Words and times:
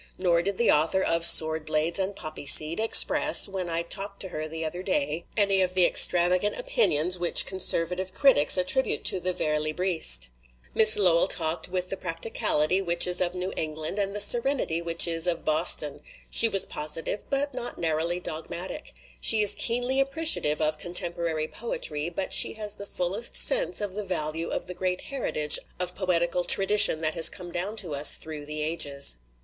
Nor 0.17 0.41
did 0.41 0.57
the 0.57 0.71
author 0.71 1.03
of 1.03 1.27
Sword 1.27 1.63
Blades 1.67 1.99
and 1.99 2.15
Poppy 2.15 2.47
Seed 2.47 2.79
express, 2.79 3.47
when 3.47 3.69
I 3.69 3.83
talked 3.83 4.19
to 4.21 4.29
her 4.29 4.47
the 4.47 4.65
other 4.65 4.81
day, 4.81 5.25
any 5.37 5.61
of 5.61 5.75
the 5.75 5.85
extravagant 5.85 6.57
opinions 6.57 7.19
which 7.19 7.45
conservative 7.45 8.11
critics 8.11 8.57
attribute 8.57 9.03
to 9.05 9.19
the 9.19 9.31
vers 9.31 9.59
libristes. 9.59 10.29
Miss 10.73 10.97
Lowell 10.97 11.27
talked 11.27 11.69
with 11.69 11.91
the 11.91 11.97
practicality 11.97 12.81
which 12.81 13.05
is 13.05 13.21
of 13.21 13.35
New 13.35 13.53
England 13.55 13.99
and 13.99 14.15
the 14.15 14.19
serenity 14.19 14.81
which 14.81 15.07
is 15.07 15.27
of 15.27 15.45
Boston; 15.45 16.01
she 16.31 16.49
was 16.49 16.65
positive, 16.65 17.23
but 17.29 17.53
not 17.53 17.77
narrowly 17.77 18.19
dogmatic; 18.19 18.95
she 19.21 19.43
is 19.43 19.53
keenly 19.53 19.99
appreciative 19.99 20.59
of 20.59 20.79
contemporary 20.79 21.47
poe 21.47 21.77
try, 21.77 22.09
but 22.09 22.33
she 22.33 22.53
has 22.53 22.73
the 22.73 22.87
fullest 22.87 23.37
sense 23.37 23.79
of 23.81 23.93
the 23.93 24.03
value 24.03 24.47
of 24.47 24.63
2S3 24.65 24.67
LITERATURE 24.67 24.67
IN 24.67 24.67
THE 24.67 24.67
MAKING 24.67 24.67
the 24.67 24.73
great 24.79 25.01
heritage 25.01 25.59
of 25.79 25.93
poetical 25.93 26.43
tradition 26.43 27.01
that 27.01 27.13
has 27.13 27.29
come 27.29 27.51
down 27.51 27.75
to 27.75 27.93
us 27.93 28.15
through 28.15 28.47
the 28.47 28.63
ages. 28.63 29.17